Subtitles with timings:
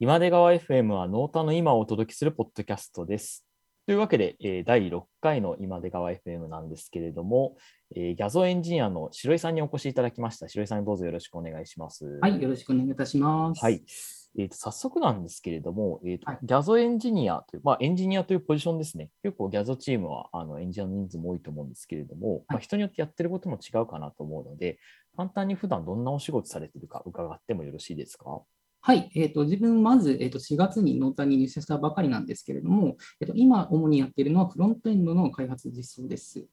[0.00, 3.44] 今出川 FM はノータの今をお届けするポッドキャストです。
[3.86, 7.56] というわけで、えー第6回の今出川 FM なんですけれども、
[7.94, 10.48] えー、ギャゾエンジニアの白井さんにお越しいただきました。
[10.48, 12.18] 白井さん、どうぞよろしくお願いします。
[12.20, 13.62] はい、よろしくお願いいたします。
[13.62, 13.84] はい。
[14.36, 19.10] えーと早速なんですけれども、えーとはいギャゾエンジニアという、まあ、エンジニアというポジションですね。
[19.22, 24.78] 結構ギャゾチームはあのエンジニアの人数も多いと思うんですけれども、まあ、人によってやってることも違うかなと思うので、
[25.16, 28.42] 簡単に普段どんなお仕事されてるか伺ってもよろしいですか？
[28.86, 36.44] はい、えーと自分、まず、えーと4月に Nota に入社したばかりなんですけれども、えーと今、主にやっているのはフロントエンドの開発実装です。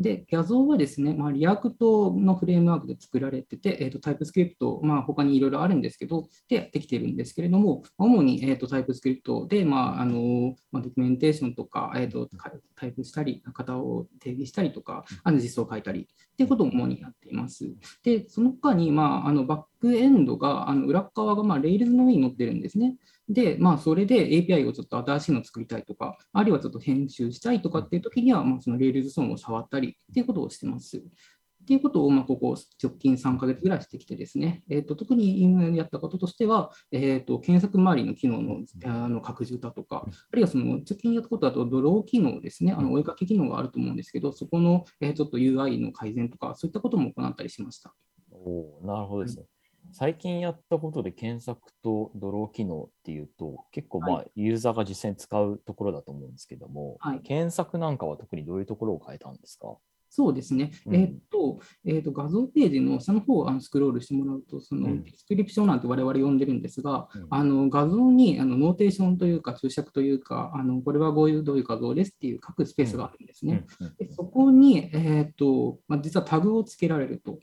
[0.00, 12.30] で、画像はですね、まあ、 React のフレームワークで作られてて、えーと TypeScript、まあ、他にいろいろあるんですけど、でやってきているんですけれども、主に、えーと TypeScript で、まああのまあ、ドキュメンテーションとか、えーと
[12.76, 17.70] タイプしたり、型を定義したりとか、あの実装を書いたりっていうことを主にやっています。
[18.02, 22.96] で、その他に、まあ、あのバックエンドが、あの裏側が、まあ、Rails の上に載ってるんですね。
[23.30, 30.98] で、まあ、それで API をちょっと新しいのを作りたいとか、あるいはちょっと編集したいとかっていう時には、まあ、その Rails ソンを触ったりっていうことをしてます。
[30.98, 47.94] っていうことを、まあ、ここ直近3ヶ月ぐらいしてきてですね、えー、と特に今やったこととしては、えー、と検索周りの機能のあの拡充だとか、あるいはその直近やったことだとドロー機能ですね、あの追いかけ機能があると思うんですけど、そこの、えーちょっと UI の改善とか、そういったことも行ったりしました。
[48.32, 49.44] おなるほどですね。
[49.92, 57.20] 最近やったことで検索と draw 機能っていうと、結構まあはユーザーが実際に使うところだと思うんですけども、はい。
[57.22, 59.76] 検索なんかは特にどういうところを変えたんですか？
[60.10, 60.72] そうですね。
[60.86, 60.94] うん。
[60.96, 65.04] えーっと、えーっと、画像ページの下の方をあのスクロールしてもらうと、そのうん。
[65.04, 67.26] description なんて我々呼んでるんですが、うん。
[67.30, 73.64] あの画像にあの notation というか注釈というか、あのこれはこういうどういう画像ですっていう書くスペースがあるんですね。
[73.80, 77.38] うんでそこに、えーっとまあ、実はタグをつけられると。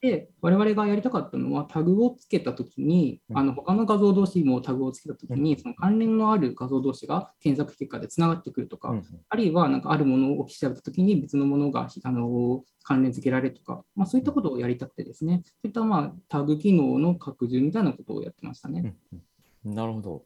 [0.00, 3.38] で、我々がやりたかったのは、タグをつけたときに、うん。
[3.38, 18.94] あの他の画像同士もタグをつけたときに、その関連のある画像同士が検索結果でつながってくるとか、うんあるいはなんかあるものを調べたときに別のものがあの関連付けられるとか、まあ、そういったことをやりたくてですね、そういったまあタグ機能の拡充みたいなことをやってましたね。
[19.12, 19.20] うん
[19.66, 19.74] うん。
[19.74, 20.24] なるほど。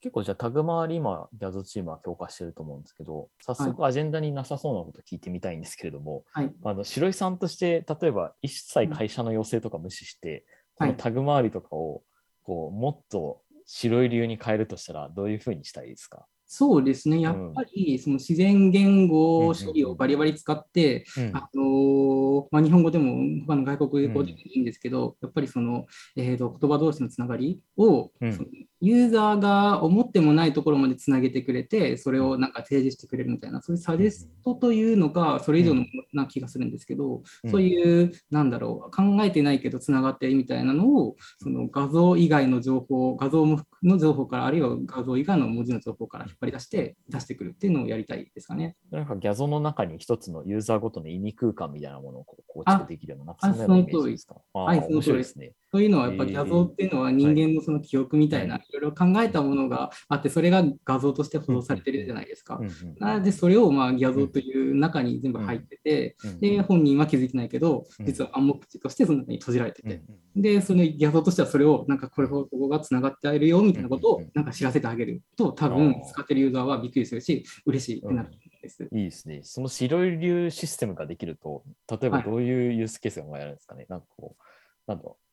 [0.00, 6.52] 結構じゃあタグ周り今、ギャゾチームは強化してると思うんですけど、早速アジェンダになさそうなこと聞いてみたいんですけれども、はい。
[6.62, 10.44] あの白井さんとして、例えば一切会社の要請とか無視して、
[10.76, 10.92] こはい。
[10.92, 12.04] のタグ周りとかを
[12.44, 21.36] こうもっと白い流に変えるとしたら、どういうふうにしたいですか、そうですね、やっぱりその自然言語処理をバリバリ使って、うん。
[21.36, 37.50] あのーまあ、日本語でも他の外国語でもいいんですけど、やっぱりその、えー、と言葉同士のつながりを、うんユーザーが思ってもないところまでつなげてくれて、それをなんか提示してくれるみたいな、そういうサジェストというのがそれ以上のものな気がするんですけど、うん。
[37.50, 43.46] そういう、なんだろう、考えてないけどつながってるみたいなのを、その画像以外の情報、画像
[43.82, 48.76] の情報から、あるいは画像以外の文字の情報から引っ張り出して、出してくるっていうのをやりたいですかね。
[48.90, 54.36] なんかギャゾの中に一つのユーザーごとの意味空間みたいなものをこう構築できるような、そんなようなイメージですか？
[54.54, 55.52] あはいー面白いですね。
[55.76, 58.66] そういうのはやっぱえー画像っていうのは人間のその記憶みたいな、はい。
[58.70, 62.58] いろいろ考えたものがあって、それが画像として保存されてるじゃないですか。
[62.98, 66.40] なので、それをまあ画像という中に全部入ってて、うん。
[66.40, 70.02] で、本人は気づいてないけどう、ん実は暗黙知としてその中に閉じられてて、
[70.38, 78.88] んで、その画像としてはそれを、なんかこれここがつながっているよみたいなことをなんか知らせてあげると、多あ分ー使ってるユーザーはびっくりするし、嬉しいってなるんです。
[78.90, 79.40] いいですね。
[79.42, 82.26] その白い流システムができると、例えばはい。
[82.26, 83.86] どういうユースケースが考えられるんですかね。
[83.88, 84.42] なんかこう、
[84.86, 85.25] なんだろう、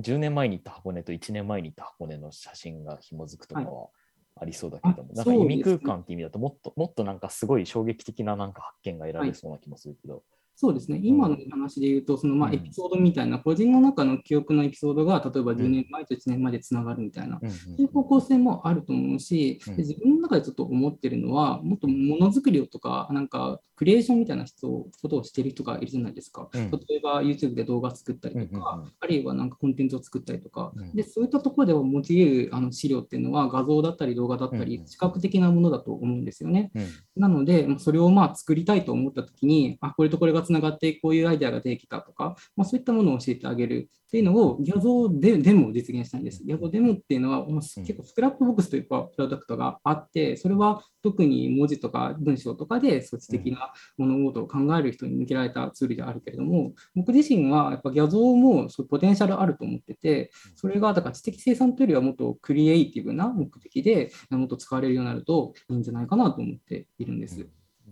[0.00, 3.88] 10年前に行った箱根と1年前に行った箱根の写真が紐づくとかは
[4.36, 10.22] ありそうだけれども、あなんか意味空間って意味だと、もっともっとなんかすごい衝撃的ななんか発見が得られそうな気もするけど。
[10.60, 12.54] そうですね、今の話で言うと、そのまあうん。
[12.56, 15.56] エピソードみたいな、個人の中の記憶のエピソードが、例えばん。
[15.56, 17.46] 10年前と1年前でつながるみたいな、そ
[17.78, 26.50] ういう方向性もあると思うし、自分の中でちょっと思ってるのは、もっとものづくりをとか、なんかクリエーションみたいな人ことをしてる人がいるじゃないですか。
[26.52, 26.70] うん。
[26.70, 30.70] 例えば YouTube で動画作ったりとかうん、あるいはなんかコンテンツを作ったりとか。
[30.76, 36.70] うん、でそういったところでは用いるあの資料っていうのは画像だったり動画だったり、視覚的なものだと思うんですよね。
[36.74, 36.88] うん。
[37.16, 46.44] なので、まあそれをまあ作りたいと思ったときに、あ、これとこれがつながって、こういうアイデアができたとか、まあ、そういったものを教えてあげるっていうのを、 Gyazo ででも実現したいんです。
[46.44, 67.38] Gyazo でもっていうのは、まあ結構 Scrapbox というかプロダクトがあって、それは特に文字とか文章とかで、措置的な物事を考える人に向けられたツールであるけれども、僕自身はやっぱ Gyazo もそうポテンシャルあると思ってて、それがだから知的生産というよりはもっとクリエイティブな目的でもっと使われるようになるといいんじゃないかなと思っているんです。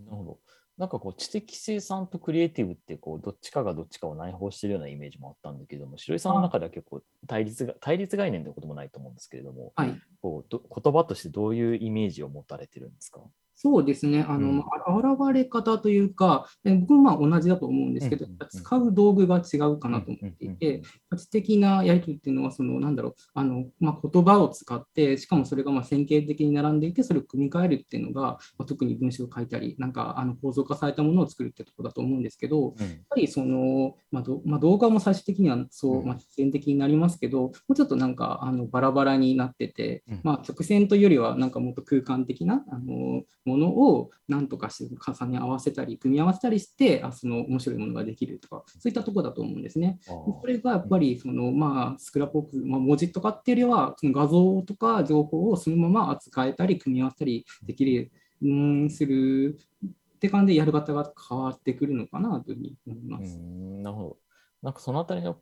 [0.05, 0.48] なるほど。
[0.79, 13.19] なんかこう知的生産とクリエイティブってこうどっちかがどっちかを内包してるようなイメージもあったんだけども、白井さんの中では結構対立が対立概念ってこともないと思うんですけれども、はい、こうど言葉としてどういうイメージを持たれてるんですか？
[13.61, 14.57] そうですね、あの、うん。
[14.59, 18.47] まあ現れ方というか、え僕もまあ同じだと思うんですけど、うんうんうん。
[18.47, 32.87] 使う道具が違うかなと思っていうんうんて、価値的なやり取りっていうのは、そのなんだろう、あのまあ、言葉を使って、しかもそれがまあ線形的に並んでいて、それを組み替えるっていうのが、まあ、特に文章を書いたり、なんかあの構造化されたものを作るってところだと思うんですけど、うん。
[32.87, 36.07] やっぱりその、まあどまあ、動画も最終的にはそうう、ん。
[36.07, 40.21] まあ、必然的になりますけど、もうちょっとなんかあのバラバラになってて、うん。
[40.23, 49.99] まあ、曲線というよりは、なんかもっと空間的なあのものを何とかして重ね合わせたり、組み合わせたりして、あその面白いものができるとか、そういったところだと思うんですね。
[50.07, 58.11] これがやっぱりその、まあ、スクラップボックス、まあ、文字とかっていうよりは、その画像とか情報をそのまま扱えたり、組み合わせたりできる、
[58.41, 63.37] うん、するって感じでやる方が変わってくるのかなというふうに思います。
[63.37, 64.17] なるほど。
[64.61, 65.33] なんかそのあたりの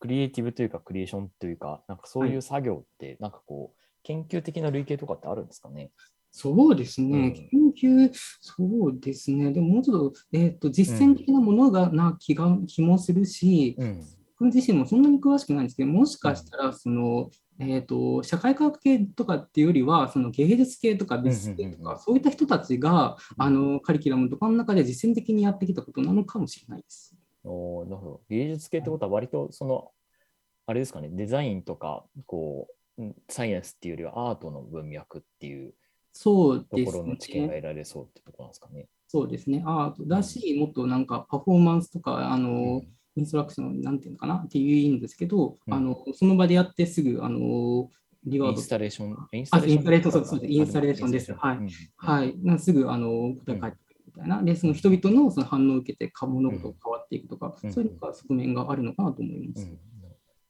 [0.00, 5.90] クリエイティブというか、クリエーションというか、なんかそういう作業って、なんかこう、研究的な類型とかってあるんですかね？
[6.38, 8.10] そうですね、研究、
[8.40, 14.04] そうですね、でももうちょっと,、えー、と実践的なものがな気が気もするし、うん。
[14.38, 27.16] 僕自身もそんなに詳しくないんですけど、もしかしたらその、えー、と社会科学系とかっていうよりは、その芸術系とか美術系とか、そういった人たちがあのカリキュラムとかの中で実践的にやってきたことなのかもしれないです。
[27.44, 28.20] おーなるほど。
[28.28, 29.90] 芸術系ってことは割とその、
[30.66, 32.68] あれですかね、デザインとか、こ
[32.98, 35.72] う、うんサイエンスっていうよりはアートの文脈っていう
[36.18, 37.60] そうですところの知見がね。
[37.60, 38.88] 得られそうってところなんですかね。
[39.06, 39.62] そうですね。
[39.66, 42.88] アートだし、もっとなんかパフォーマンスとか、あの、うん。
[43.18, 45.74] インストラクション、なんていうのかなっていうんですけど、うん。
[45.74, 47.90] あのその場でやってすぐ、あの
[48.24, 51.34] reward インスタレーション、インスタレーションインスタレーションです。
[51.34, 51.56] はい。
[51.58, 57.72] うんはい、なすぐあの答え返ってくるみたいな、で、その人々のその反応を受けて、か物事が変わっていくとか、うん。
[57.72, 59.70] そういう側面があるのかなと思います。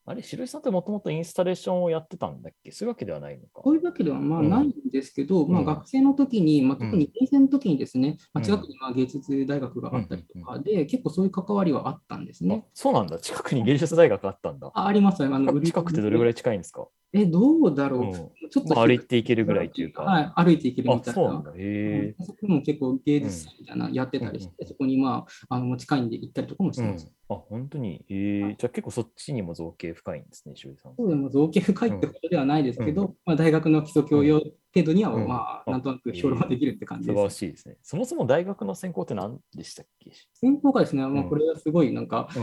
[0.06, 2.70] うんあれ、白井さんってもともとインスタレーションをやってたんだっけ？
[2.70, 3.48] そういうわけではないのか。
[3.54, 4.50] こういうわけではまあうん。
[4.50, 5.66] ないんですけど、まあ、うん。
[5.66, 8.44] 学生の時に、まあ、特に研生の時にですね、まあ、うん。
[8.44, 12.64] 近くにまあ芸術大学があったりとかで、結構そういう関わりはあったんですあね。
[12.72, 13.18] そうなんだ。
[13.18, 14.70] 近くに芸術大学あったんだ。
[14.74, 15.34] あありますよ。
[15.34, 16.86] あの近くてどれぐらいい近いんですか、
[17.22, 18.12] え、どうだろう、うん
[18.48, 20.04] ちょっとまあ、歩いていけるぐらいというか。
[20.04, 21.14] はい、歩いていけるみあ、たいな。
[21.14, 21.52] そうなんだ。
[21.56, 27.12] へそこも結構芸術祭みたいなのやってたりして、うんそこにまあ、あの近いんで行ったりとかもしてます。。
[27.28, 28.04] あ、本当に？
[28.08, 30.94] えー、じゃあ結構そっちにも造形深いんですね、白井さん。
[30.96, 34.42] そうでも造形深いってことではないですけど、まあ、大学の基礎教養
[34.76, 35.26] 程度には、うん。
[35.26, 37.38] まあ、あなんとなく評論ができるって感じ素晴らです。
[37.38, 37.76] しいですね。
[37.82, 40.12] そもそも大学の専攻って何でしたっけ？
[40.34, 42.40] 専攻がですね、まあ、うんこれはすごいなんか、う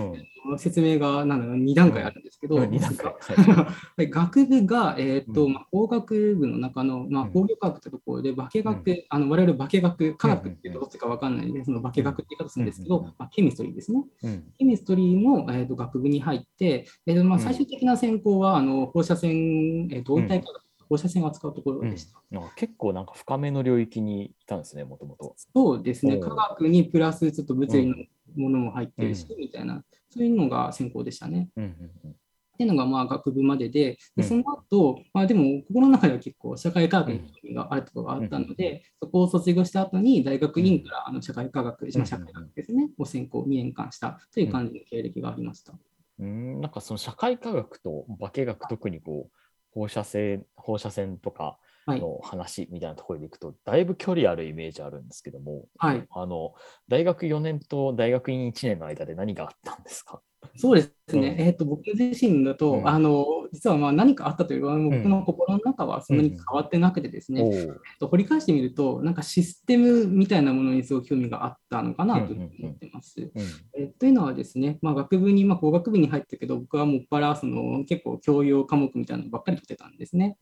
[0.55, 0.57] ん。
[0.57, 3.13] 説明がなんだろう2段階あるんですけど、うん二段階。
[3.13, 4.09] はい。
[4.11, 5.53] 学部が、えーとうん。
[5.53, 7.31] まあ、工学部の中の、まあ、うん。
[7.31, 14.03] 工業科学ってところで、化学、あの我々化学、科学っていうとどっちか分かんないので、その化学って言い方するんですけど、うんまあ、ケミストリーですね。
[14.23, 14.43] うん。
[14.57, 17.43] ケミストリーの、えー、と学部に入って、えーとまあ、うん。
[17.43, 22.21] 最終的な専攻は、あの放射線、えーと、応体化学、放射線を扱うところでした。
[22.29, 25.35] なんか結構なんか深めの領域にいたんですね、もともと。
[25.53, 27.95] そうですね、科学にプラスちょっと物理の
[28.35, 31.49] ものも入ってるし、うみたいな、そういうのが専攻でしたね。
[31.57, 32.11] うんうんうん。
[32.11, 32.15] っ
[32.55, 34.21] ていうのがまあ学部までで、うん。
[34.21, 45.73] でその後、まあでも心の中では結構社会科学に興味があるところがあったので、そこを卒業した後に大学院からあの社会科学、まあ社会学ですね、を専攻2年間したという感じの経歴がありました。
[46.19, 49.42] うん、なんかその社会科学と化学、特にこう
[49.73, 51.99] 放射線放射線とかはい。
[51.99, 56.53] の話みたいなところでいくと、だいぶ距離あるイメージあるんですけども、はい、あの
[56.87, 60.21] 大学4年と大学院1年の間で何があったんですか？
[60.55, 61.47] そうですね、うん。
[61.47, 62.87] えー、と僕自身だと、うん。
[62.87, 67.53] あの実はまあ何かあったというよりは、僕の心の中はそんなに変わってなくてですね、おう。
[67.53, 67.69] えっ
[67.99, 73.19] と掘り返してみると、なんかシステムみたいなものにすごく興味があったのかなと思ってます。
[73.19, 73.31] うん。
[73.77, 80.37] えというのはですね、まあ、学部に、まあ、工学部に入ったけど、僕はもっぱらその結構教養科目みたいなのばっかり取ってたんですね。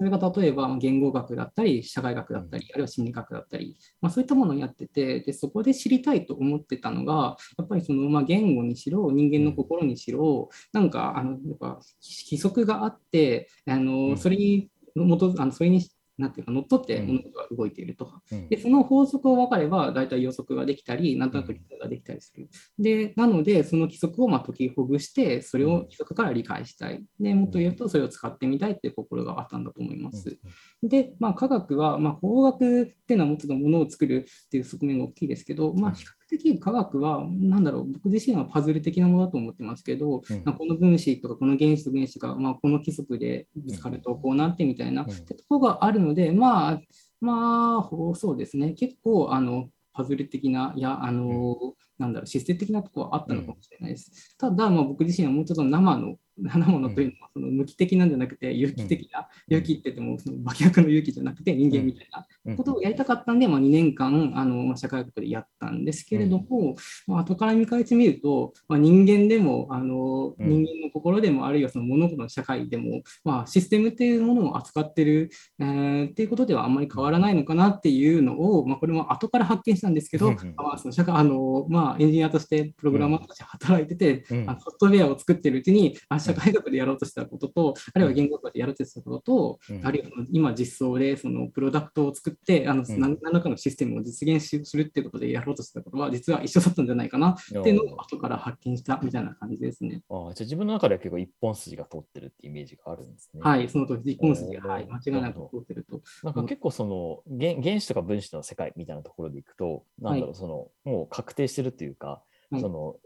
[0.00, 14.18] うんそれが例えばまあ言語学だったり、社会学だったり、あるいは心理学だったり、まあ、そういったものをやっててで、そこで知りたいと思ってたのが、やっぱりそのまあ言語にしろ、人間の心にしろ、なんかあのやっぱ規則があって、あうのん。
[14.18, 15.80] それに基づあのそれに
[16.18, 18.10] なんていうか、乗っ取って物事が動いていると。
[18.32, 22.48] うんで、その法則を分かれば、大体予測ができたり、なんとなく理解ができたりする。
[22.78, 27.04] で、なので、その規則をまあ解きほぐして、それを規則から理解したい。
[27.20, 30.38] で、もっと言うと、それを使ってみたいっていう心があったんだと思います。
[30.82, 46.80] で、まあ、科学は、まあ、工学っていうのはもっとものを作るっていう側面が大きいですけど、まあ、比較的科学は、なんだろう、僕自身はパズル的なものだと思ってますけど、うんまあこの分子とかこの原子と原子が、まあ、この規則でぶつかるとこうなってみたいな、うんってところがあるので、まあ、
[47.20, 54.36] まあ、ほそうですね、結構、あの、パズル的な、いや、あの、なんだろう、システム的なところはあったのかもしれないです。
[54.36, 62.08] ただ、まあ、僕自身はもうちょっと生の生ものというのはその無機的なんじゃなくて有機的な、有機って言ってもその化学の有機じゃなくて人間みたい
[62.44, 66.76] なことをやりたかったんで、まあ、2年間あの社会学でやったんですけれども、
[67.06, 100.02] まあ後から見返してみると、まあ、人間でもあの人間の心でもあるいはその物事の社会でも、まあ、システムっていうものを扱ってる、えー、っていうことではあんまり変わらないのかなっていうのを、まあ、これも後から発見したんですけど、まあ、その社会あの、まあ、エンジニアとしてプログラマーとして働いてて、あのソフトウェアを作ってるうちにあ社会学でやろうとしたことと、あるいは言語学でやろうとしたことと、あるいは今実装でそのプロダクトを作って、あの何らかのシステムを実現するっていうことでやろうとしたことは、実は一緒だったんじゃないかなっていうのを後から発見したみたいな感じですね。
[100.10, 103.40] あじゃあ自分の中では結構一本筋が通ってるってイメージがあるんですね。
[103.42, 106.00] はい、その通り、一本筋が、はい、間違いなく通ってると。
[106.22, 112.96] なんか結構その原原子とか分子の世界みたいなところでいくと、なんだろう、そのもう確定してるというか、はい、その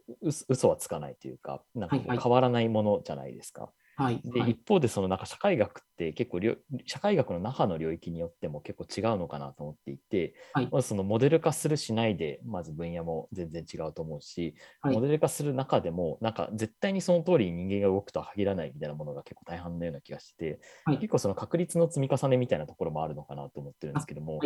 [0.49, 3.71] 嘘はつかないというか、なんか変わらないものじゃないですか。
[4.01, 6.41] はい、で一方でそのなんか社会学って結構
[6.87, 24.41] 社会学の中の領域によっても結構違うのかなと思っていて、はい、まずそのモデル化するしないでまず分野も全然違うと思うし、はい、モデル化する中でもなんか絶対にその通りに人間が動くとは限らないみたいなものが結構大半のような気がして、はい、結構その確率の積み重ねみたいなところもあるのかなと思ってるんですけども、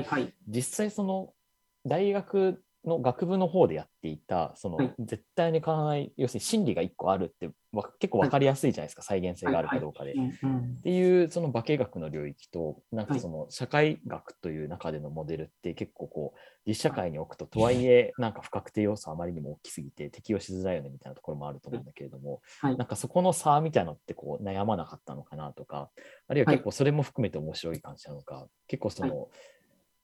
[0.49, 1.33] 実際その
[1.87, 7.51] 大学の学部の方でやっていた、その、絶対に変わらない、要するに真理が1個あるって
[7.99, 10.13] 結構分かりやすいじゃないですか、再現性があるかどうかで。
[10.13, 10.15] っ
[10.83, 22.43] ていうその化学の領域と、なんかその社会学という中でのモデルって結構こう、実社会に置くと、 とはいえ、なんか不確定要素あまりにも大きすぎて適用しづらいよねみたいなところもあると思うんだけれども、
[22.77, 25.91] なんかそこの差みたいなのってこう悩まなかったのかなとか、
[26.29, 29.29] あるいは結構それも含めて面白い感じなのか、結構その、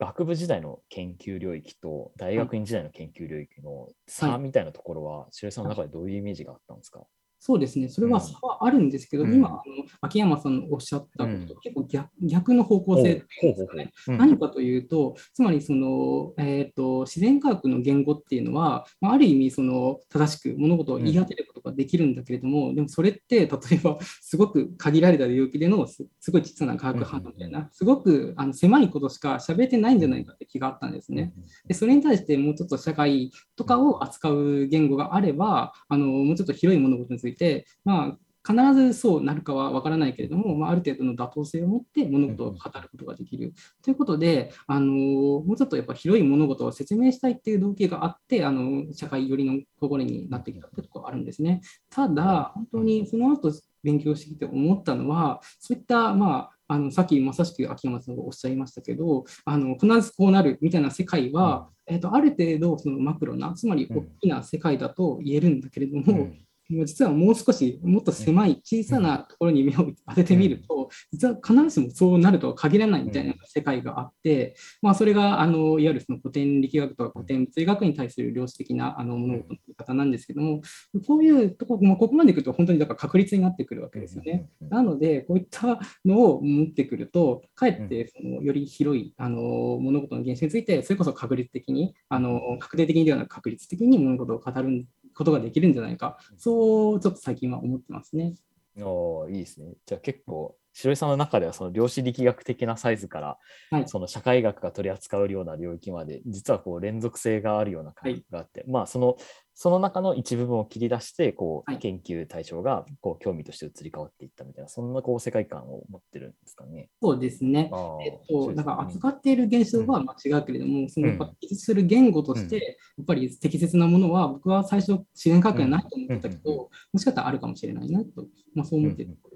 [0.01, 7.07] 学部時代の研究領域と大学院時代の研究領域の差みたいなところは、白井さんの中でどういうイメージがあったんですか、
[7.43, 9.63] そうですね、それは差はあるんですけど、うん、今、あの
[10.03, 13.93] 秋山さんのおっしゃったことと、結構逆逆の方向性っていうんですかね。
[14.07, 23.47] 何かというと、つまりその、えーと、自然科学の言語っていうのは、ある意味その正しく物事を言い当てることができるんだけれども、うん、でもそれって例え
[23.83, 31.33] ばすごく限られた領域でのすごい小さな化学反応みたいな、すごくあの狭いことしか喋ってないんじゃないかって気があったんですね。
[31.67, 43.53] でそれに対してもうちょっと社会とかを扱う言語があれば、あのもうちょっと広い物事についていて、まあ、必ずそうなるかは分からないけれども、まあ、ある程度の妥当性を持って物事を語ることができる。
[43.83, 51.61] ということで、あのもうちょっとやっぱ広い物事を説明したいっていう動機があって、あの社会寄りのところになってきたってところがあるんですね。
[51.91, 66.29] ただ、本当にその後勉強してきて思ったのは、そういった、まあ、あのさっきまさしく秋山さんがおっしゃいましたけど、あの必ずこうなるみたいな世界は、えーと、ある程度そのマクロな、つまり大きな世界だと言えるんだけれども、
[66.71, 80.63] 実はもう少しもっと狭い小さなところに目を当ててみると、実は必ずしもそうなるとは限らないみたいな世界があって、まあ、それがあのいわゆるその古典力学とか古典物理学に対する量子的なあの物事の見方なんですけども、
[81.07, 84.49] こういうところ、まあ、ここまでいくと本当にだから確率になってくるわけですよね。
[84.61, 89.41] なので、こういったのを持ってくると、かえってそのより広いあの
[89.81, 98.35] 物事の現象について、それこそ確率的に、あの確定的にではなく確率的に物事を語ることができるんじゃないか、そうちょっと最近は思ってますね。
[98.81, 99.75] おいいですね。
[99.87, 103.39] じゃあ結構、白井さんの中ではその量子力学的なサイズから、
[103.71, 109.17] はい、その社会学が取り扱うような領域まで、実はこう連続性があるような感覚があって、はい、まあその
[109.63, 116.89] その中の一部分を切り出して、こう、研究対象がこう興味として移り変わっていったみたいな、そんなこう世界観を持ってるんですかね。
[117.03, 117.71] そうですね。
[118.03, 128.25] えっと、だから扱っている現象は違うけれども、うん、その記述する言語として、やっぱり適切なものは、僕は最初、自然科学じゃないと思ってたけど、もしかしたらあるかもしれないなと、
[128.55, 129.11] まあ、そう思ってる。
[129.23, 129.30] と。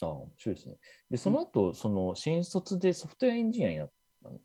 [0.00, 0.76] ああ、面白いですね。
[1.10, 3.90] で、その後、その新卒でソフトウェアエンジニアになっ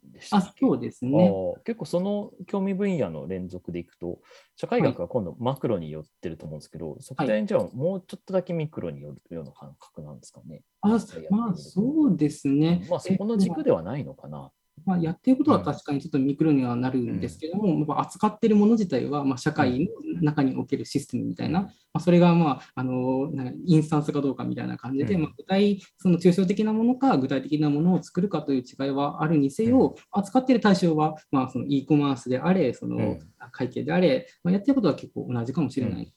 [0.04, 1.32] でしたあそうですね。
[1.66, 4.20] 結構その興味分野の連続でいくと、
[4.56, 10.62] 社会学は今度マクロに寄ってると思うんですけど、はい、ソフトウェアエンジニアはもうちょっとだけミクロに寄るような感覚なんですかね？
[10.82, 12.86] あまあそうですね。
[12.90, 14.52] まあそこの軸ではないのかな。
[14.86, 33.18] まあ、やっていることは確かにちょっとミクロにはなるんですけども、うん、扱っているもの自体はま社会の中におけるシステムみたいな、まあ、それがまああのなんかインスタンスかどうかみたいな感じで、うん、まあ、具体、その抽象的なものか具体的なものを作るかという違いはあるにせよ、扱っている対象は、まあ、その e コマースであれ、その
[33.52, 36.14] 会計であれ、まあ、やっていることは結構同じかもしれない。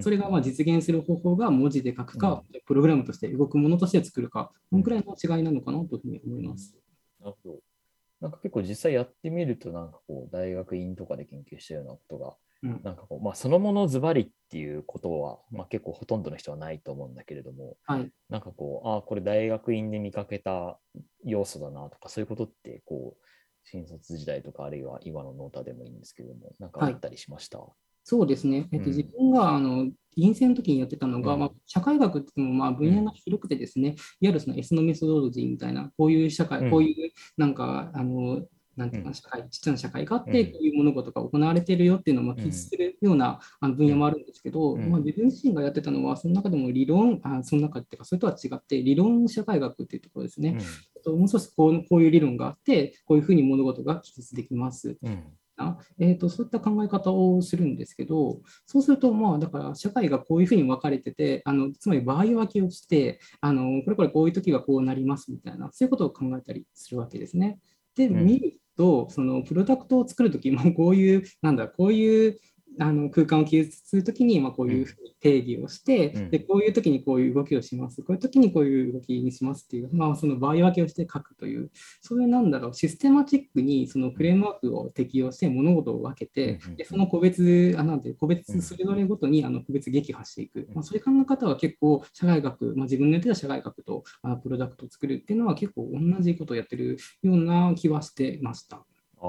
[0.00, 6.74] それがまあ実現する方法が文字で書くか、プログラムとして動くものとして作るか、このくらいの違いなのかなというふうに思います。
[7.20, 7.71] なるほど。
[8.22, 18.08] なんか結構実際やってみると、なんかこう、大学院とかで研究したようなことが、うんなんかこう、まあ、そのものズバリっていうことは、まあ、結構ほとんどの人はないと思うんだけれども、はい。
[18.28, 20.78] なんかこう、ああ、これ大学院で見かけた
[21.24, 23.24] 要素だなとか、そういうことって、こう、
[23.64, 27.58] 新卒時代とか、あるいは今のノータでもいいんですけども、なんかあったりしました？
[28.04, 28.68] そうですね。
[28.72, 31.40] えっと、うん自分があの院生の時にやってたのが、うん。
[31.40, 36.70] まあ、社会学っていうのもまあ分野が広くてですね、いわゆるそのエスノメソドロジーみたいな、こういう社会、うん。
[36.70, 38.42] こういうなんか、あの、
[38.76, 40.52] なんていうか社会、ちっちゃな社会があって、うん。
[40.52, 44.90] こういう物事が行われているよっていうのを記述するようなあの分野もあるんですけど、うん。
[44.90, 50.56] まあ、自分自身がやってたのは、その中でも理論、あその中っていうか、それとは違って、理論社会学っていうところですね。
[50.96, 54.96] えっともう少しこうこういう理論があって、こういうふうに物事が記述できます。
[55.02, 55.24] うん。
[55.58, 55.66] うん。
[55.66, 67.58] なえーと、そういった考え方をするんですけど、そうすると、まあ、だから社会がこういうふうに分かれてて、あのつまり場合分けをしてあの、これこれこういう時はこうなりますみたいな、そういうことを考えたりするわけですね。
[67.94, 72.38] で、うん見ると、そのプロダクトを作るとき、まあ、こういう、なんだ、こういう
[72.78, 76.30] あの空間を記述するときに、まあ、こういうふうに定義をして、うん。
[76.30, 98.84] で、こういうときにこういう動きをします、こういうときにこういう動きにしますっていう、まあ、その場合分けをして書くという、そういうなんだろう、システマチックにそのフレームワークを適用して物事を分けてうんうん、でその個別、あなんて個別それぞれごとにあの個別撃破していく、まあ、そういう考え方は結構社会学、まあ、自分のやってた社会学とあのプロダクトを作るっていうのは結構同じことをやってるような気はしてました。
[99.22, 99.24] あ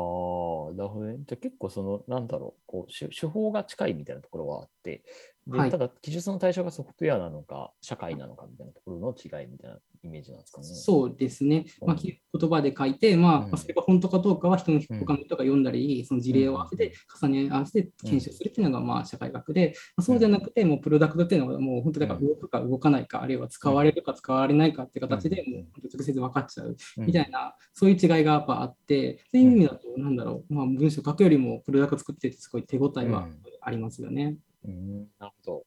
[0.72, 1.18] あ、なるほどね。
[1.20, 5.04] じゃあ結構その、なんだろう、こう手、手法が近いみたいなところはあって、
[5.46, 10.68] ではいただ、記述の対象がソフトウェアなのか、社会なのかみたいなところの違いみたいなイメージなんですかね。
[10.68, 25.54] そうですね、まあ、言葉で書いて、まあそれが本当かどうかは人のうん他の人が読んだり、その事例を合わせて重ね合わせて検証するっていうのがまあ社会学で、まあそうじゃなくて、もうプロダクトっていうのはもう本当だから動くか動かないか、あるいは使われるか使われないかっていう形でうん。
[25.54, 26.76] もう直接分かっちゃう。
[26.98, 27.06] うん。
[27.06, 33.28] みたいな、そういう違いがやっぱあって、そういう意味だと、なんだろう、まあ、文章書くよりもプロダクト作っててすごい手応えは
[33.62, 34.38] ありますよね。
[34.66, 35.64] うん、なるほ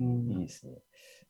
[0.00, 0.40] うんど。
[0.40, 0.78] いいですね。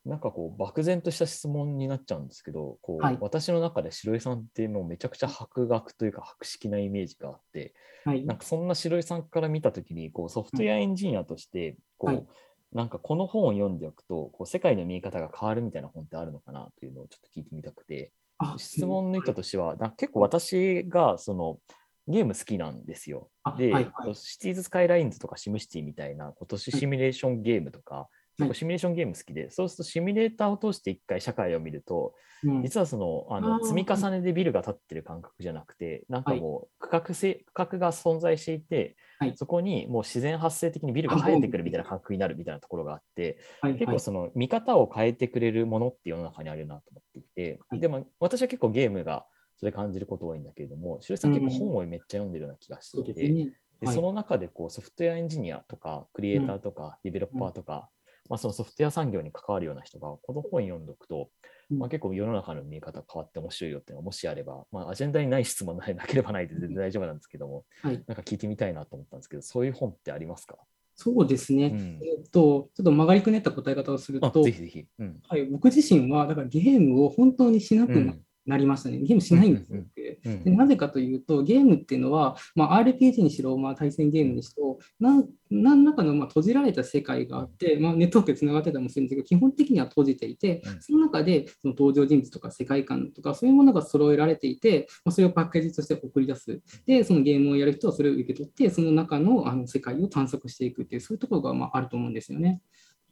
[0.07, 3.19] なんかこう、漠然とした質問になっちゃうんですけど、こうはい。
[3.21, 8.25] 私の中で白井さんってもうめちゃくちゃ博学というか博識なイメージがあって、はい。
[8.25, 12.27] なんかそんな白井さんから見たときに、こうソフトウェアエンジニアとして、こう、はい。
[12.73, 21.59] なんかこの本を読んでおくと、こう世界の見え方が変わるみたいな本ってあるのかなというのをちょっと聞いてみたくて、あ質問の意図としては、なんか結構私がその
[22.07, 23.29] ゲーム好きなんですよ。
[23.59, 24.15] で、あはいはい。
[24.15, 28.09] シティーズ・スカイラインズとかシムシティみたいな、今年シミュレーションゲームとか、
[28.55, 32.63] シミュレーションゲーム好きで、そうするとシミュレーターを通して一回社会を見ると、うん。
[32.63, 39.33] 実はそのあの積み重ねでビルが建ってる感覚じゃなくて、なんかもう区画性区画が存在していて、はい。
[39.37, 43.81] そこにもう自然発生的にビルが生えてくるみたいな感覚になるみたいなところがあって、はいはい。
[43.81, 47.81] 結構その見方を変えてくれるものって世の中にあるなと思っていて、はい。
[47.81, 49.27] でも私は結構ゲームが
[49.59, 53.41] それ感じること多いんだけれども、白井さん結構本をめっちゃ読んでるような気がしていて、ですね。
[53.43, 57.89] はいでその中でこうソフトウェアエンジニアとか、クリエイターとか、ディベロッパーとか、
[58.31, 61.31] まあ、そのソフトウェア産業に関わるような人が、この本読んでおくと、
[61.71, 61.79] うん。
[61.79, 68.03] まあ、結構世の中の見え方変わって面白いよっていうのがもしあれば、まあ、アジェンダにない質問なければないで全然大丈夫なんですけども、はい。
[68.07, 70.57] なんか聞いてみたいなと思ったんですけど、そういう本ってありますか、
[70.95, 71.67] そうですね。
[71.67, 72.01] うん。
[72.03, 74.87] えっと、ちょっと曲がりくねった答え方をするあと、ぜひぜひ。
[74.99, 75.21] うん。
[75.27, 78.99] はい、僕自身は、だからゲームを本当にしなくなうんなりましたね。
[78.99, 79.79] ゲームしないんですよ。
[79.79, 96.61] うん僕うんでなぜかというと、ゲームっていうのは、まあ、RPG にしろ、まあ、対戦ゲームにしろ、なん何らかのまあ閉じられた世界があって、まあ、ネットワークでつながってたりもするんですけど、基本的には閉じていてうん、その中でその登場人物とか世界観とか、そういうものが揃えられていて、まあ、それをパッケージとして送り出す。
[96.87, 102.61] で、そのゲームをやる人はそれを受け取って、その中のあの世界を探索していくっていう、そういうところがまああると思うんですよね。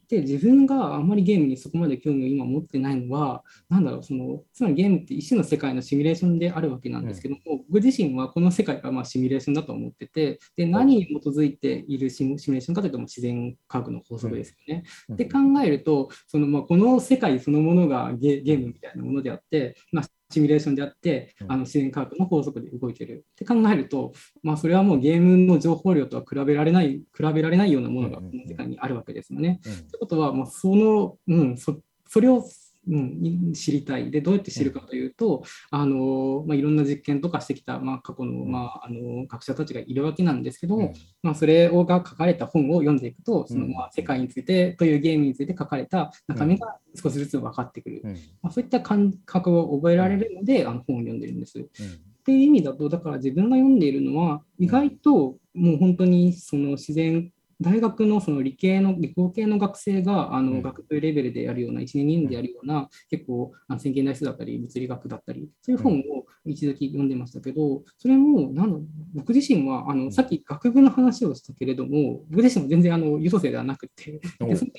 [0.08, 14.84] で、自分があんまりゲームにそこまで興味を今持ってないのは、なんだろう、その、つまりゲームって一種の世界のシミュレーションであるわけなんですけども、僕自身はこの世界がまあシミュレーションだと思ってて、で、何に基づいているシミュレーションかというと、自然科学の法則ですよね。
[15.10, 15.16] うん。
[15.16, 21.52] で考えると、そのまあこの世界そのものがゲゲームみたいなものであって、まあ、シミュレーションであってうん。
[21.52, 24.12] あの自然科学の法則で動いてるって考えると、
[24.42, 29.60] まあ、それはもうゲームの情報量とは比べられない比べられないようなものがこの世界にあるわけですよね。
[29.64, 29.72] うん。
[29.72, 32.42] ってことは、まあ、その、うん、そそれを、
[32.90, 34.10] うん、知りたい。
[34.10, 48.00] で、どうやって知るかというと、あのまあ、いろんな実験とかしてきた、まあ、過去の,、まあ、あの学者たちがいるわけなんですけども、まあ、それをが書かれた本を読んでいくと、そのうんまあ世界についてというゲームについて書かれた中身が少しずつ分かってくる。
[48.04, 51.58] うんまあ、そういった感覚を覚えられるので、あの本を読んでるんです。
[51.58, 51.68] うん
[52.18, 60.62] っていう意味だと、だから自分が読んでいるのは、意外ともう本当にその自然大学のその理系の、理工系の学生があの、うん。
[60.62, 68.78] 学部レベルでやるような、1年、2年でやるような、結構、線形代数だったり、物理学だったり、そういう本を一時読んでましたけど、それも、なんだ
[69.14, 74.20] 僕自身はあの、さっき学部の話をしたけれども、僕自身も全然あの優等生ではなくて、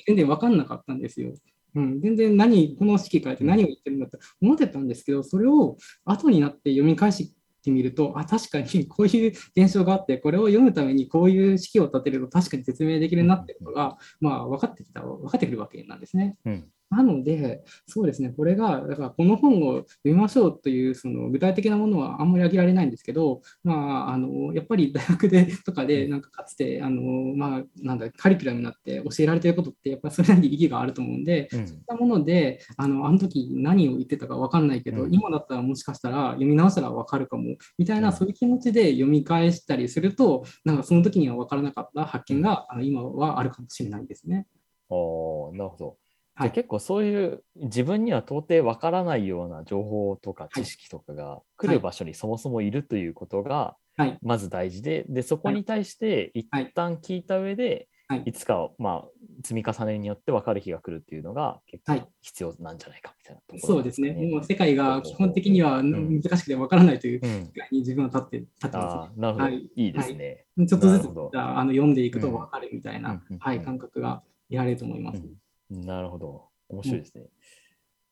[0.06, 1.34] 全然分かんなかったんですよ。
[1.74, 16.36] うん、全然何、この式書いて何を言ってるんだって思ってたんですけど、それを後になって読み返してみると、あ、確かに こういう現象があって、これを読むためにこういう式を立てると確かに説明できるなってことが、まあ、分かってきた、分かってくるわけなんですね。
[16.44, 27.02] うんなので、そうですね、これが、だからこの本を読みましょうというその具体的なものはあんまり挙げられないんですけど、まあ、あのやっぱり大学でとかで、なんかかつてあの、
[27.36, 31.68] まあ、なんだカリキュラムになって教えられてることって、やっぱりそれなりに意義があると思うんで、うん。
[31.68, 35.14] そういったもので、あのあの時何を言ってたか分かんないけど、うん。
[35.14, 38.14] 今だったらもしかしたら読み直したら分かるかもみたいな、うん。
[38.14, 44.46] そういう気持ちで読み返したりすると、なんかその時には分からなかった発見が、あの今はあるかもしれないですね。
[44.88, 45.99] おーなるほど。
[46.40, 46.52] はい。
[46.52, 54.18] 結構そういう自分には到底わからないような情報とか知識とかが来る場所にそもそもいるということがはい。
[54.22, 56.72] まず大事で、でそこに対して一はい。
[56.74, 58.22] 旦聞いた上で、はい。
[58.24, 59.08] いつかまあ
[59.44, 62.00] 積み重ねによって分かる日が来るっていうのが結はい。
[62.00, 64.12] 構必要なんじゃないかみたいなところそうですね。
[64.12, 69.70] もう世界が基本的には難しくて分からないといううん、世界に自分は立って立ってまああなるほど、はい。
[69.76, 70.46] い、いですね。
[70.58, 70.66] す。
[70.66, 73.38] ちょっとずつああの読んでいくと分かるみたいな、うんうん。
[73.38, 75.18] はい、感覚が得られると思います。
[75.18, 75.34] うん
[75.70, 76.48] なるほど。
[76.68, 77.24] 面白いですね。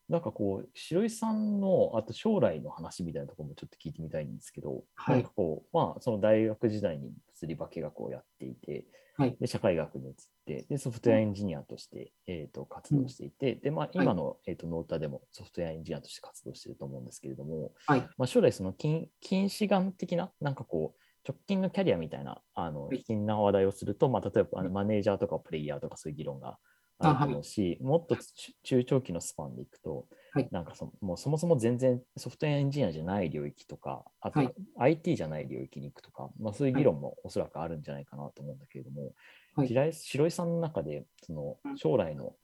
[0.08, 5.16] なんかこう、白井さんのあと将来の話みたいなところもちょっと聞いてみたいんですけど、はい。
[5.16, 8.86] なんかこう、まあ、その大学時代に物理化学をやっていて、
[9.18, 9.36] はい。
[9.38, 10.14] で社会学に移っ
[10.46, 18.00] て、でソフトウェアエンジニアとして、えー、と活動していて、でまあ、今の、えー、とノータでもソフトウェアエンジニアとして活動していると思うんですけれども、はい。
[18.16, 23.02] まあ、将来その近近視眼的な、なんかこう、直近のキャリアみたいな、あの、はい。
[23.02, 26.58] 近な話題をすると、まあ、例えばあのマネージャーとかプレイヤーとかそういう議論が
[26.98, 30.48] あると思うし、もっと中中長期のスパンでいくと、はい。
[30.50, 34.54] なんかそもうそもそも全然ソフトウェアエンジニアじゃない領域とか、あとはい。
[34.78, 39.12] IT じゃない領域に行くとか、まあ、そういう議論もおそらくあるんじゃないかなと思うんだけれども、
[39.54, 39.92] はい。
[39.92, 42.34] 白井さんの中でそのうん将来の、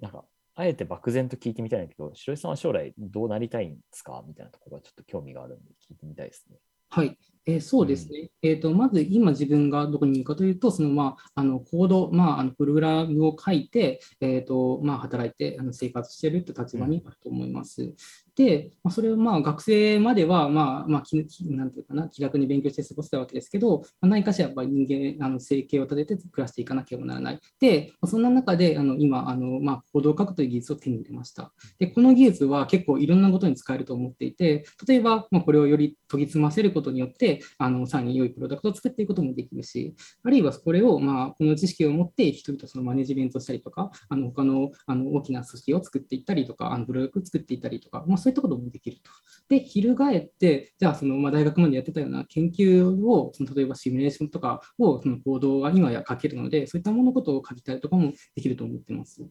[0.00, 0.24] なんか、
[0.58, 4.24] あえて漠然と聞いてみたいんだけど、白井さんは将来どうなりたいんですか？
[4.26, 6.56] みたいなところがちょっと興味があるんで聞いてみたいですね。
[6.88, 7.18] はい、
[7.48, 8.30] えーそうですね。
[8.42, 17.94] えーとまず今自分がどこにいるかというと、そのまああのコード、まあ、あのプログラムを書いて、えーとまあ、働いてあの生活しているという立場にあると思います。
[18.34, 27.40] で、まあ、それをまあ学生までは、まあまあ、ききなんていうかな、気楽に勉強して過ごせたわけですけど、まあ、何かしらやっぱり人間、あの生計を立てて暮らしていかなければならない。
[27.60, 31.52] で、まあそんな中であの今あの、まあ、コードを書くという技術を手に入れました。
[31.78, 49.10] で、この技術は結構いろんなことに使えると思っていて、例えば、まあ、これをより研ぎ澄ませることによって、あのさらに良いプロダクトを作っていくこともできるし、あるいはこれを、まあ、この知識を持って人々そのマネジメントしたりとか、あの他のあの大きな組織を作っていったりとか、あのブログを作っていったりとか、まあ、そういったこともできると。
[49.48, 59.22] で、翻って、じゃあその、まあ、大学までやってたような研究を、その例えばシミュレーションとかを、その行動が今や書けるので、そういったものことを書きたいとかもできると思ってます。
[59.22, 59.30] うん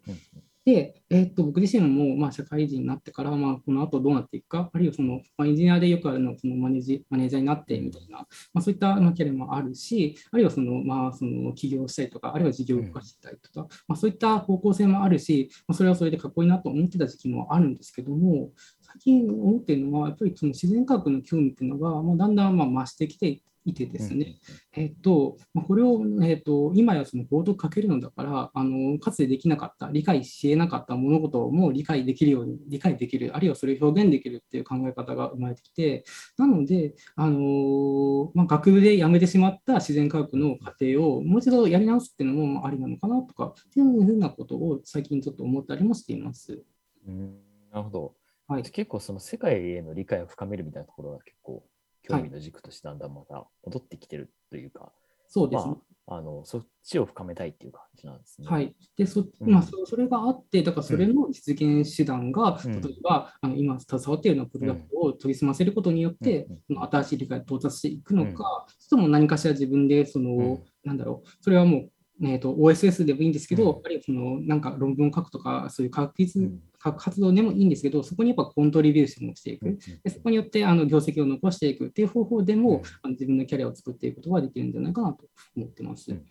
[0.65, 8.17] で、えーっと僕自身も、まあ、社会人になってから、まあ、この後どうなっていくか、あるいはその、まあ、エンジニアでよくあるのはそのマネジマネージャーになってみたいな、
[8.51, 18.49] まあ、そういったまあキャリアもあるし、あるいはその、まあ、その起業したりとか、あるいは事業を動かしたりとか、まあ、そういった方向性もあるし、まあ、それはそれでかっこいいなと思ってた時期もあるんですけども、
[18.81, 24.35] 最近思っているのは、やっぱりその自然科学の興味っていうのが、まあ、だんだんまあ増してきていてですね、
[24.73, 36.03] えっと、まあこれを、えっと、今やそのコードを書けるのだから、あの、かつてできなかった、理解し得なかった物事も理解できるように、理解できる、あるいはそれを表現できるっていう考え方が生まれてきて、
[36.37, 46.63] なので、あのまあ、学部で辞めてしまった自然科学の過程をもう一度やり直すっていうのもありなのかなとか、っていうふうなことを最近ちょっと思ったりもしています。
[47.07, 47.39] うん
[47.71, 48.15] なるほど。
[48.47, 48.63] はい。
[48.63, 51.63] 結構その世界への理解を深めるみたいなところが結構
[52.07, 54.91] 興味の軸としてだんだんまた戻ってきてるというか、
[55.27, 55.75] そうですね。
[56.07, 58.47] まあ、あのそっちを深めたいっていう感じなんですね。
[58.47, 58.75] はい。
[58.95, 59.51] で、そ,、うん。
[59.51, 62.81] まあ、そそれがあって、だからそれの実現手段が、うん。
[62.81, 66.83] 例えば、あの今携わっているようなプロダクトを研ぎ澄ませることによって、うん。
[66.83, 70.63] 新しい理解に到達していくのか、それとも何かしら自分で、その、うん。
[70.83, 71.91] なんだろう、それはもう、
[72.21, 73.85] えー、と OSS でもいいんですけど、うん。
[73.85, 76.59] あるいはそのなんか論文を書くとか、そういう科学技術、うん。
[76.79, 79.67] 科学活動でもいいんですけど、そこにやっぱコントリビューションをしていく。
[79.67, 79.77] うん。
[79.77, 82.77] でそこによってあの業績を残していくっていう方法でも、うん。
[82.77, 85.25] あの自分のキャリアを作っていくことができるんじゃないかなと
[85.57, 86.11] 思ってます。
[86.11, 86.23] うん。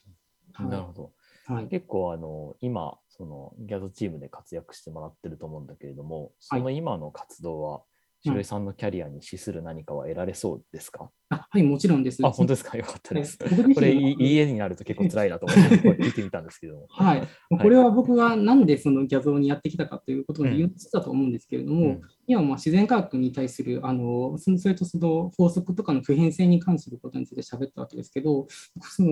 [0.52, 0.68] はい。
[0.68, 1.12] なるほど。
[1.46, 1.68] はい。
[1.68, 7.82] 結構あの今そのギャゾチームで活躍してもらってると思うんだけれども、その今の活動は
[8.24, 12.24] 白井さんのキャリアに資する何かは得られそうですか、あはい、もちろんです。
[12.24, 12.76] あ、本当ですか？
[12.78, 13.36] よかったです。
[13.42, 16.86] はい僕自身これ、いい家になると結構辛いなと思って 聞いてみたんですけども。
[16.88, 17.22] はい、
[17.60, 28.46] これは僕がなんでそのギャゾーにやってきたかということの理由の一つだと思うんですけれども、うん今まあ自然科学に対するあのそれとその法則とかの普遍性に関することについて喋ったわけですけど、
[28.80, 29.08] その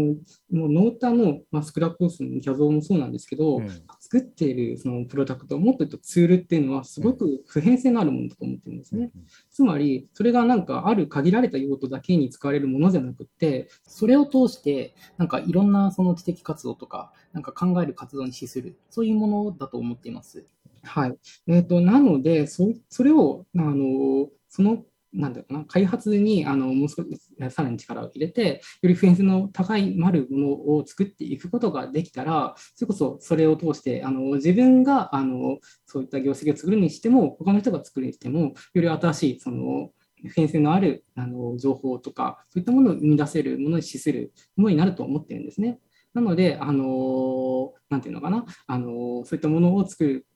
[0.51, 3.69] もうノータの、まあ、スクラップボスのギャゾーもそうなんですけど、うん
[4.13, 9.11] 作っているそのプロダクト、もっと言うとツールっていうのはすごく普遍性のあるものだと思ってるんですね。
[9.51, 20.45] つまり、それがなんかある限られた用途だけに使われるものじゃなくて、それを通して、なんかいろんなその知的活動とか、なんか考える活動に資する、そういうものだと思っています。
[20.85, 21.17] はい。
[21.49, 27.09] えっ、と、なので、そそれを、あの、その、なんだろうな、開発にあのもう少し
[27.51, 39.91] さらに力を入れて、より普遍性の高い丸ものを作っていくことができたら、それこそそれを通して、あの自分があのそういった業績を作るにしても、他の人が作るにしても、より新しいその
[40.23, 45.79] 普遍性のあるあの情報とか、そういったものを生み出せるものに資するものになると思ってるんですね。
[46.15, 50.27] なので、あのなんていうのかな、あのそういったものを作る、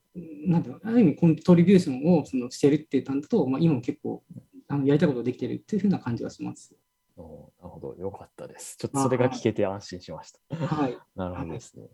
[0.46, 4.22] なんていうのある意味コントリビューションをそのしてるっていう点だと、まあ、今も結構
[4.68, 6.74] あのやりたいことができてるっていうふうな感じはします。
[7.16, 8.76] おなるほど、よかったです。
[8.78, 10.56] ちょっとそれが聞けて安心しました。
[10.56, 10.98] はい。
[11.14, 11.86] なるほどですね。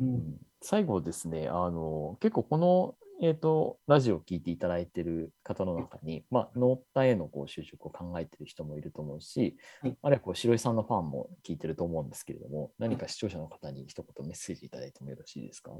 [0.00, 15.72] うんうん最後ですね、あの結構この、えー、とラジオを聞いていただいている方の中に、まあ、ノータへのこう就職を考えている人もいると思うし、はいあるいはこう白井さんのファンも聞いてると思うんですけれども、何か視聴者の方に一言メッセージいただいてもよろしいですか？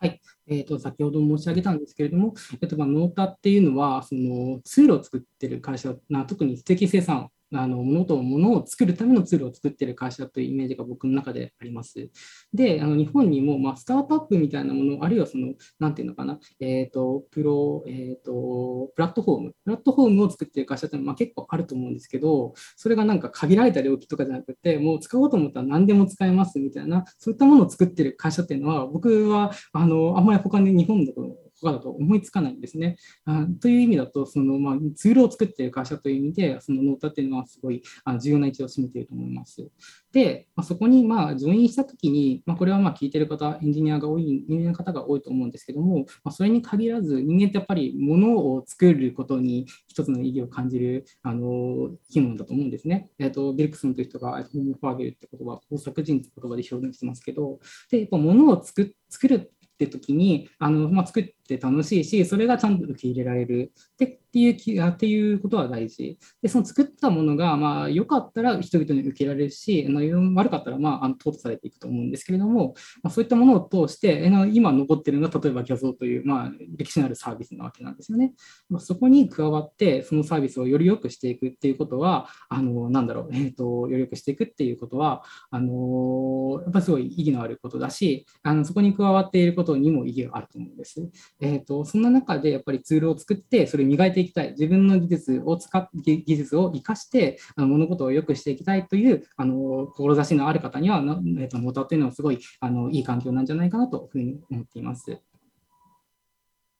[0.00, 0.20] はい。
[0.46, 12.10] えー、と先ほど申し上げたんですけれども、えーとまあ、ノータっていうのはその通路を作ってる会社な特に知的生産あの物と物を作るためのツールを作ってる会社というイメージが僕の中であります。
[12.54, 31.12] で、あの日本にも、まあ、スタートアップみたいなもの、あるいはその、なんていうのかな、えっ、と、プロ、えっ、と、プラットフォーム、プラットフォームを作ってる会社って、まあ、結構あると思うんですけど、それがなんか限られた領域とかじゃなくて、もう使おうと思ったら何でも使えますみたいな、そういったものを作ってる会社っていうのは、僕は、あの、あんまり他に日本だ
[31.60, 32.96] と、他だと思いつかないんですね。
[33.24, 39.68] あという意味だと、そのまあ、ツールを作っている会社という意味で、そのノータっていうのはすごいあ重要な位置を占めていると思います。
[40.12, 53.10] で、まあ、そこにまあジョインしたときに、まあ、これはまあ聞いてる方、エンジニアが多い、エンジニアの方が多いと思うんですけども、まあ、それに限らず、人間ってやっぱり物を作ることに一つの意義を感じるあの生き物だと思うんですね。
[53.18, 57.58] えっ、と、ビルクスンという人が、ホームファーゲルって言葉、工作人って言葉で表現してますけど、
[57.90, 66.16] で、やっぱ物を作作るって時にあの、まあ、作って楽しいし、それがちゃんと受け入れられるってっていうっていうことは大事。
[66.40, 78.34] で、その作ったものが、まあ、良かったら人々に受けられるし、あの悪かったら、まあ、あの淘汰されていくと思うんですけれども、まあ、そういったものを通して、あの今残ってるのが、例えば、ギャゾーという、まあ、歴史のあるサービスなわけなんですよね。
[78.68, 91.10] まあ、そこに加わって、そのサービスをより良くしていくっていうことは、あのなんだろう、えっ、と、より良くしていくっていうことは、あのやっぱりすごい意義のあることだし、あのそこに加わっていることにも意義があると思うんです。
[91.40, 94.50] えっ、と、そんな中でやっぱりツールを作って、それを磨いていきたい。
[94.50, 105.18] 自分の技術を使っ技技術を生かして、あの物事を良くしていきたいという、あの、志のある方には、なえっ、と、モーターというのはすごい、あの、いい環境なんじゃないかなというふうに思っています。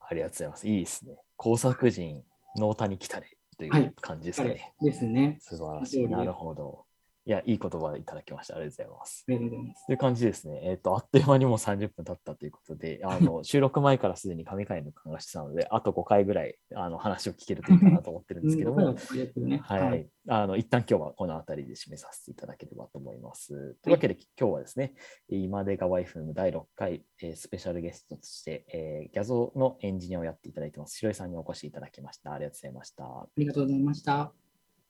[0.01, 0.69] ありがとうございます。
[0.69, 1.17] いいですね。
[1.37, 2.23] 工作人、
[2.57, 4.75] ノータに来たれといはいう感じですかね。
[4.81, 5.39] ですね。
[5.41, 6.09] 素晴らしい。
[6.09, 6.85] なるほど。
[7.27, 8.57] いや、いい言葉いただきました。
[8.57, 9.25] ありがとうございます。
[9.29, 9.87] ありがとうございます。
[9.87, 10.61] という感じですね。
[10.65, 18.95] えっ、と、あっという間にもう30分経ったということで、 あの収録前からすでに神回の感がしてたので、あと5回ぐらいあの話を聞けるといいかなと思ってるんですけども、
[19.37, 23.75] ね、はい、あの一旦今日はこの辺りで締めさせていただければと思います。
[23.83, 24.95] というわけで、今日はですね、
[25.29, 32.33] 今出川 FM 第6回、えースペシャルゲストとして、えー、ギャゾのエンジニアをやっていただいてます、白井さんにお越しいただきました。
[32.33, 33.05] ありがとうございました。
[33.05, 34.33] ありがとうございました。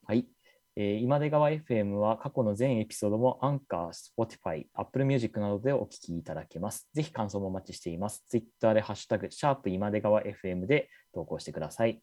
[0.05, 0.27] はい。
[0.77, 6.87] えー今出川 FM は過去の全エピソードもアンカー、Spotify、Apple Music などでお聞きいただけます。
[6.93, 8.23] ぜひ感想もお待ちしています。
[8.29, 12.01] Twitter でハッシュタグ、シャープ今出川 FM で投稿してください。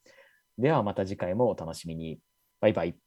[0.58, 2.20] ではまた次回もお楽しみに。
[2.60, 2.98] バイバイ。